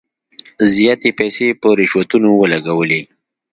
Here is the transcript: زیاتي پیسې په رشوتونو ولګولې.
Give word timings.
زیاتي 0.73 1.09
پیسې 1.19 1.47
په 1.61 1.67
رشوتونو 1.79 2.29
ولګولې. 2.41 3.01